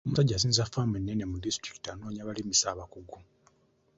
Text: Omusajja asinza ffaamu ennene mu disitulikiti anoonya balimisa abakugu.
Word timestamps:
Omusajja 0.05 0.35
asinza 0.37 0.67
ffaamu 0.67 0.93
ennene 0.99 1.23
mu 1.31 1.37
disitulikiti 1.43 1.87
anoonya 1.89 2.27
balimisa 2.27 2.65
abakugu. 2.69 3.17